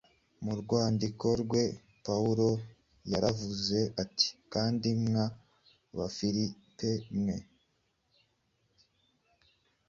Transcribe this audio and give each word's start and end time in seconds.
Mu 0.43 0.53
rwandiko 0.61 1.27
rwe 1.41 1.63
Pawulo 2.05 2.49
yaravuze 3.11 3.79
ati: 4.03 4.27
“Kandi 4.53 4.87
mwa 5.05 5.25
Bafilipi 5.97 6.91
mwe 7.19 7.37